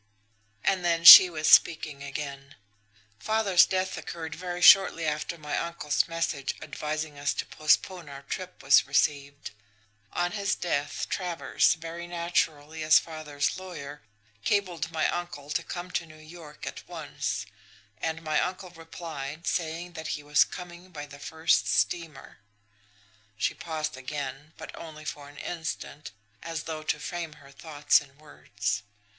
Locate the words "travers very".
11.07-12.07